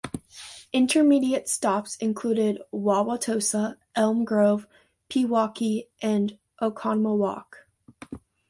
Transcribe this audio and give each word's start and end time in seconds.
Intermediate 0.73 1.47
stops 1.47 1.95
included 1.97 2.59
Wauwatosa, 2.73 3.75
Elm 3.95 4.25
Grove, 4.25 4.65
Pewaukee, 5.11 5.89
and 6.01 6.39
Oconomowoc. 6.59 7.67